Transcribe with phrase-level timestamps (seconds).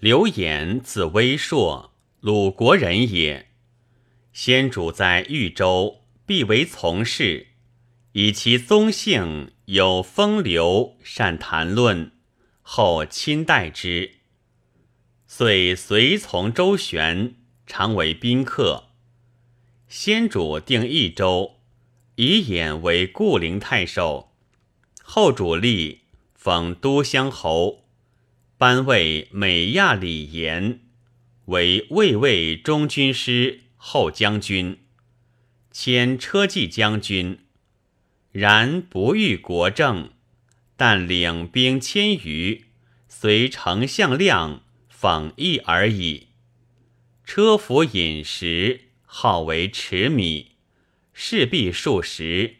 [0.00, 3.48] 刘演字威硕，鲁国人也。
[4.32, 7.48] 先主在豫州，必为从事，
[8.12, 12.12] 以其宗姓有风流，善谈论，
[12.62, 14.18] 后亲待之，
[15.26, 17.34] 遂随从周旋，
[17.66, 18.90] 常为宾客。
[19.88, 21.56] 先主定益州，
[22.14, 24.30] 以演为固陵太守，
[25.02, 26.02] 后主立，
[26.36, 27.87] 封都乡侯。
[28.58, 30.80] 班为美亚李延，
[31.44, 34.80] 为卫尉中军师后将军，
[35.70, 37.38] 迁车骑将军。
[38.32, 40.10] 然不遇国政，
[40.76, 42.64] 但领兵千余，
[43.06, 46.26] 随丞相亮访议而已。
[47.24, 50.56] 车服饮食，号为持米，
[51.12, 52.56] 事必数十，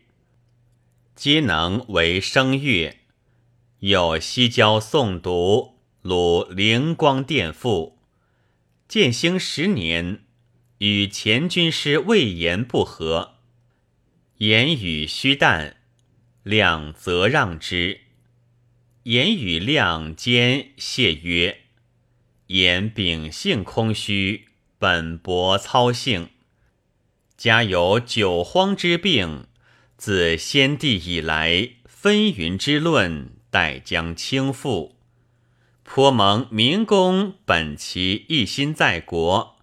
[1.16, 2.98] 皆能为声乐。
[3.80, 5.77] 有西郊诵读。
[6.02, 7.98] 鲁灵光殿赋，
[8.86, 10.20] 建兴十年，
[10.78, 13.34] 与前军师魏延不和，
[14.36, 15.78] 言语虚诞，
[16.44, 18.02] 亮则让之。
[19.02, 21.62] 言语亮兼谢曰
[22.46, 24.46] ：“言秉性空虚，
[24.78, 26.28] 本薄操性，
[27.36, 29.48] 家有九荒之病，
[29.96, 34.92] 自先帝以来，纷纭之论，待将倾覆。”
[35.91, 39.56] 颇蒙明公本其一心在国，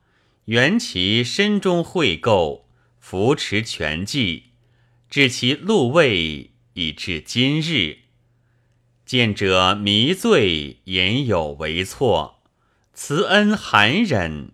[0.45, 2.67] 缘其身中惠构，
[2.99, 4.45] 扶持权计，
[5.07, 7.99] 致其禄位以至今日。
[9.05, 12.41] 见者迷醉，言有为错，
[12.91, 14.51] 慈恩含忍，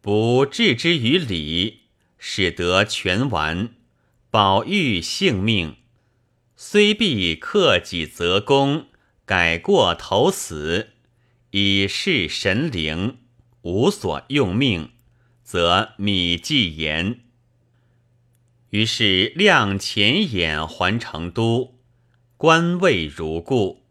[0.00, 1.80] 不置之于礼，
[2.16, 3.70] 使得全完，
[4.30, 5.78] 保育性命。
[6.54, 8.86] 虽必克己则功，
[9.26, 10.90] 改过投死。
[11.52, 13.18] 以示神灵，
[13.60, 14.92] 无所用命，
[15.42, 17.20] 则米既言。
[18.70, 21.78] 于是亮前眼还成都，
[22.38, 23.82] 官位如故。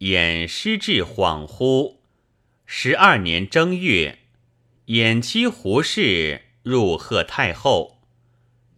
[0.00, 1.96] 衍失志恍惚。
[2.66, 4.18] 十二年正月，
[4.88, 8.02] 衍妻胡氏入贺太后，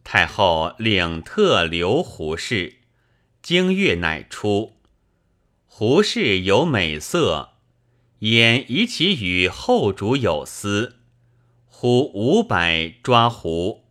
[0.05, 2.77] 太后领特留胡氏。
[3.43, 4.77] 经月乃出，
[5.67, 7.52] 胡氏有美色。
[8.23, 11.01] 言疑其与后主有私，
[11.67, 13.83] 呼五百抓胡，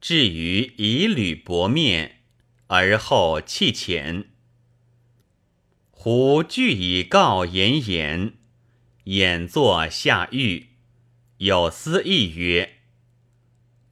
[0.00, 2.22] 至于以履薄面，
[2.68, 4.28] 而后弃遣。
[5.90, 8.32] 胡具以告言言，
[9.04, 10.68] 演作下狱，
[11.36, 12.78] 有司议曰：“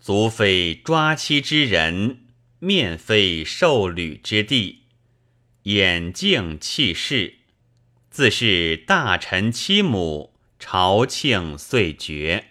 [0.00, 2.24] 足非抓妻之人，
[2.58, 4.84] 面非受履之地，
[5.64, 7.40] 眼镜弃世。”
[8.16, 12.46] 自是大臣妻母，朝庆遂绝。